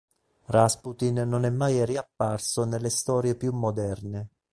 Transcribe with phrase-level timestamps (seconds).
[0.47, 4.29] Rasputin non è mai riapparso nelle storie più moderne.